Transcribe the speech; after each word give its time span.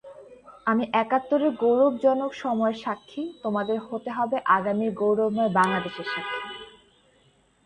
আমি 0.65 0.83
একাত্তরের 0.93 1.51
গৌরবজনক 1.55 2.31
সময়ের 2.33 2.77
সাক্ষী, 2.83 3.23
তোমাদের 3.43 3.77
হতে 3.79 4.09
হবে 4.11 4.37
আগামীর 4.57 4.91
গৌরবময় 4.93 5.51
বাংলাদেশের 5.53 6.07
সাক্ষী। 6.13 6.39